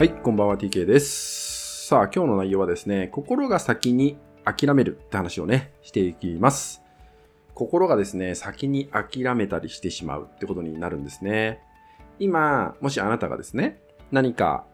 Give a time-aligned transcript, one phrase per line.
[0.00, 1.86] はい、こんばんは TK です。
[1.88, 6.80] さあ、今日の内容はですね、心が先に諦めるって話をね、していきます。
[7.52, 11.60] 心がですね、先に諦めたりしてしまうってことになるんですね。
[12.18, 13.78] 今、もしあなたがですね、
[14.10, 14.64] 何か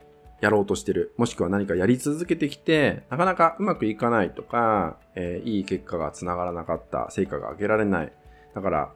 [0.41, 8.13] やろうとしてる、もしくは何かやり続けてきて、なかなかうまくいかないとか、えーいい結果がつながらなかった、成果が上げられない。
[8.55, 8.93] だから、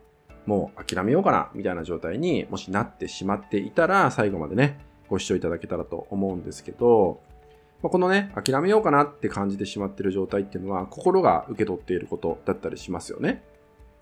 [0.46, 4.78] もう諦めようかな、みたいな状態にもしなってしまっていたら、最後までね、
[5.10, 7.20] ご視聴いただけたらと思うんですけど、
[7.82, 13.42] まあこのね、諦めようかなって感じてしまってる状態っていうのは、心が受け取っていることだったりしますよね。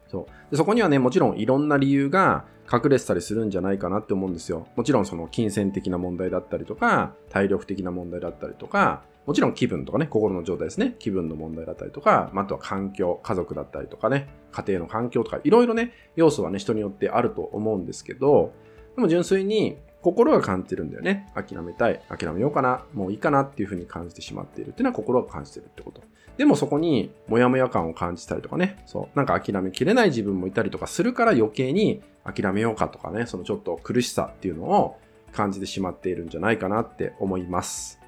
[0.08, 4.66] そうでそこにはね、もちろんいろんな理由が隠れてたりするんじゃないかなって思うんですよ。
[4.76, 10.94] もちろんその金銭的な問題だったりとか、体力的な問題だったりとか、もちろん気分とかね、心の状態ですね。
[10.98, 18.52] 気分の問題だったりとか、まああとは環境、家族だったりとかね、家庭の環境とか、いろいろね、要素はね、人によってあると思うんですけど、
[18.96, 21.30] でも純粋に心が感じてるんだよね。
[21.34, 22.00] 諦めたい。
[22.08, 22.84] 諦めようかな。
[22.94, 26.02] もういいかなっていうふうに感じてしまっているっていうのは心が感じてるってこと。
[26.36, 28.82] でもそこにモヤモヤ感を感じたりとかね。
[28.86, 29.16] そう。
[29.16, 33.26] なんか諦めきれない自分もいたりとかするから余計に諦めようかとかね。
[33.26, 34.98] そのちょっと苦しさっていうのを
[35.32, 38.00] 感じてしまっているんじゃないかなって思います。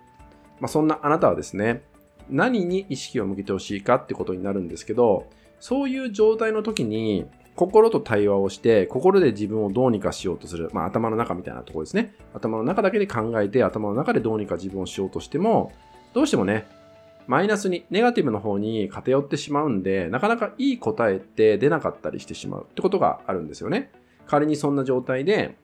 [0.60, 1.82] まあそんなあなたはですね、
[2.28, 5.26] 何に意識を向けてほしいかってことになるんですけど、
[5.58, 10.70] そういう状態の時に心と対話をして、心で自分をどうにかしようとする。
[10.72, 12.14] まあ頭の中みたいなところですね。
[12.34, 15.72] 頭の中だけで考えて、頭の中でどうにか自分をしようとしても、
[16.14, 16.66] どうしてもね、
[17.26, 23.92] マイナスに、ネガティブの方に偏ってしまうんで、なかなかいい答えって出なかったりしてしまうってことがあるんですよね。
[24.26, 25.56] 仮にそんな状態で、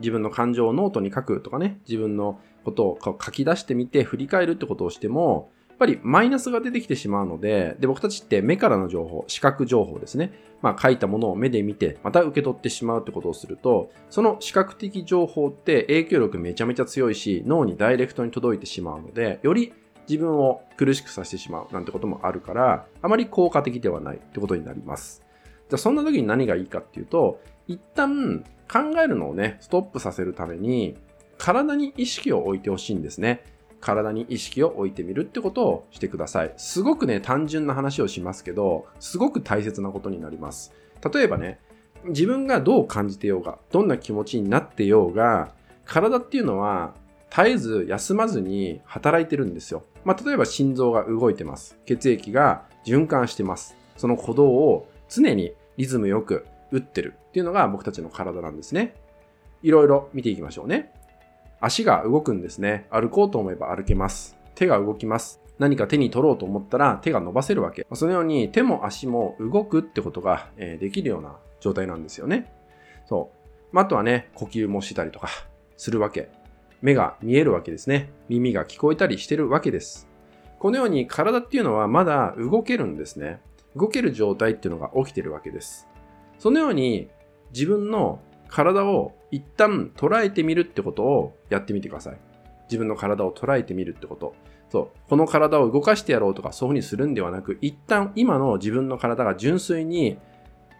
[0.00, 10.32] 自分の感情をノートに書くとかね、自分のことを書き出してみて振り返るってことをしても、っぱりマイナスが出てきてしまうので、で、僕たちって目からの情報、視覚情報ですね。
[10.62, 19.74] まあ書いたものを目で見て、また受け取ってしまうってことをすると、その視覚的情報って影響力めちゃめちゃ強いし、脳にダイレクトに届いてしまうので、より
[20.08, 25.22] 自分を苦しくさせてしまうなんてこともあるから、あまり効果的ではないってことになります。
[25.68, 30.96] じゃあそんな時に何がいいかっていうと、一旦考えるのをね、ストップさせるために、
[31.38, 33.42] 体に意識を置いてほしいんですね。
[33.86, 36.52] 体に意識を置いてみるってことをしてください。
[36.56, 40.74] すごくね、単純な話をしますけど、すごく大切なことになります。
[41.14, 41.60] 例えばね、
[42.06, 45.52] 自分がどう感じてようが、どんな気持ちになってようが、
[45.84, 46.94] 体っていうのは
[47.30, 49.84] 絶えず休まずに働いてるんですよ。
[50.04, 51.78] まあ、例えば心臓が動いてます。
[51.86, 53.76] 血液が循環してます。
[53.96, 58.96] その鼓動を常にリズムよく打ってるっていうのが僕たちの体なんですね。
[59.62, 60.92] いろいろ見ていきましょうね。
[61.60, 62.86] 足が動くんですね。
[62.90, 64.36] 歩こうと思えば歩けます。
[64.54, 65.40] 手が動きます。
[65.58, 67.86] 何か手に取ろうと思ったら手が伸ばせるわけ。
[67.94, 72.52] そのように手も足も動くってことができるような状態なんですよね。
[73.06, 73.30] そ
[73.72, 73.78] う。
[73.78, 75.28] あとはね、呼吸もしたりとか
[75.76, 76.30] するわけ。
[76.82, 78.10] 目が見えるわけですね。
[78.28, 80.08] 耳が聞こえたりしてるわけです。
[80.58, 83.40] このように体っていうのはまだ動けるんですね。
[83.74, 85.88] 動ける状態っていうのが起きてるわけです。
[86.38, 87.08] そのように
[87.52, 92.18] 自分の体を一旦捉えてみるってことをやってみてください。
[92.64, 94.34] 自分の体を捉えてみるってこと。
[94.70, 95.08] そう。
[95.08, 100.18] この体を動かしてやろうとかそういうふうにするんではなく、一旦今の自分の体が純粋に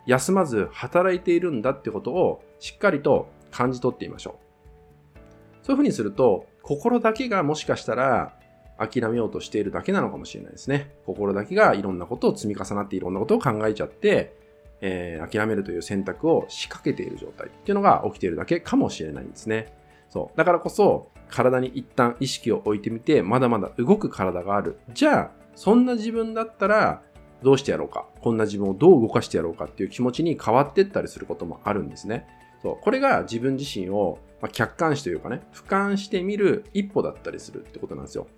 [0.07, 5.17] 休まず働いているんだってことをしっかりと感じ取ってみましょう。
[5.63, 8.39] そういうふうにすると、心だけがもしかしたら
[8.79, 10.93] 諦めようとしているだけなのかもしれないですね。
[11.07, 14.37] 心だけがいろんなことを積み重なっていろんなことを考えちゃって、
[14.87, 19.75] えー諦めるという選択を仕掛けている状態っていうのが起きているだけかもしれないんですね。
[20.09, 20.39] そう。
[20.39, 24.79] だからこそ、体に一旦意識を置いてみて、まだまだ動く体がある。
[24.93, 27.03] じゃあ、そんな自分だったら、
[27.43, 28.07] どうしてやろうか。
[28.21, 32.27] こんな自分をどう動かしてやろうかっていう気持ちに変わってったりすることもあるんですね。
[32.63, 32.77] そう。
[32.81, 38.29] これが自分自身を、まあ、客観視というかね、俯瞰してみる一歩だったりするってことなんですよ。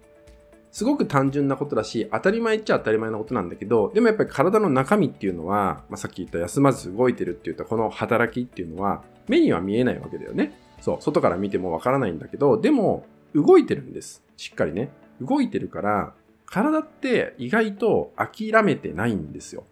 [0.71, 10.59] すごく単純なことだし、当たり前っちゃ当たり前なことなんだけど、でもやっぱり体の中身っていうのは、まあ、さっき言った休まず動いてるって言ったこの働きっていうのは、目には見えないわけだよね。
[10.81, 14.23] そう、外から見てもわからないんだけど、でも、動いてるんです。
[14.37, 14.91] しっかりね。
[15.21, 16.15] 動いてるから、
[16.47, 19.65] 体って意外と諦めてないんですよ。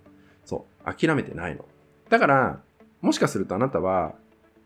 [0.45, 1.65] そう、諦めてないの。
[2.11, 2.61] だから、
[3.01, 4.15] もしかするとあなたは、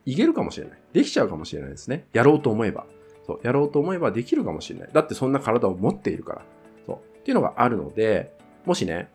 [0.07, 0.79] いけるかもしれない。
[0.93, 2.07] できちゃうかもしれないですね。
[2.13, 2.87] やろうと思えば。
[3.31, 4.89] そう、やろうと思えばできるかもしれない。
[4.93, 6.43] だってそんな体を持っているから。
[6.85, 7.19] そう。
[7.19, 8.35] っていうのがあるので、
[8.67, 9.09] もしね、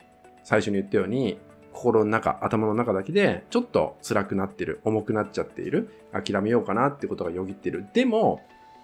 [0.44, 1.38] 最初に言ったように、
[1.74, 7.86] 心の中、頭の中だけで、ちょっと辛くなってる、重くなっちゃっている、諦めようかなってことがよぎってる。
[7.94, 8.42] でも、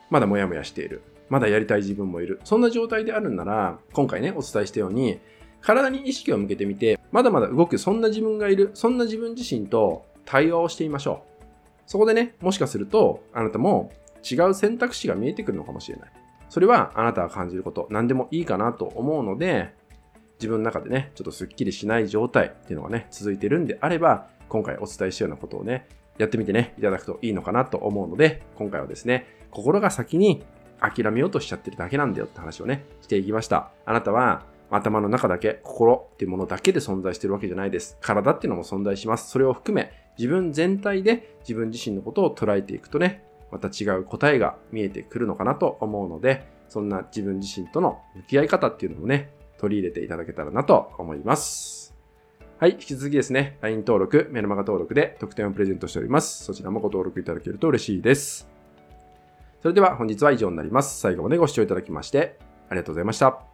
[0.09, 1.01] まだモヤモヤしている。
[1.29, 2.41] まだやりたい自分もいる。
[2.43, 5.21] そんな状態であるんなら、今回ね、お伝えしたように、
[5.61, 11.31] 体に意識を向けてみて、まだまだ動く、そんな自分がいる、そんな自分自身と対話をしてみましょう。
[11.85, 13.91] そこでね、もしかすると、あなたも
[14.29, 16.11] 違う選択肢が見えてくるのかもしれない。
[16.49, 19.73] それはあなたが感じること、何でもいいかなと思うので、
[20.39, 25.87] 自分の中でね、ちょっとスッキリしない状態っていうのがね、続いてるんであれば、今回お伝えしたようなことをね、
[26.17, 30.43] やってみてね、いただくといいのかなと思うので、今回はですね、心が先に
[30.79, 33.71] 諦めようとしちゃってるだけなんだよって話をね、していきました。
[33.85, 37.97] あなたは頭の中だけ、心っていうものだけで存在してるわけじゃないです。
[38.01, 39.29] 体っていうのも存在します。
[39.29, 51.93] それを含め、自分全体で自分自身のことを捉えていくとね、また違う答えが見えてくるのかなと思うので、そんな自分自身との向き合い方っていうのもね、取り入れていただけたらなと思います。
[52.57, 56.43] はい、引き続きですね、LINE 登録、メルマガ登録で特典をプレゼントしております。
[56.43, 58.47] そちらもご登録いただけると嬉しいです。
[59.61, 60.99] それでは本日は以上になります。
[60.99, 62.37] 最後までご視聴いただきまして
[62.69, 63.50] ありがとうございました。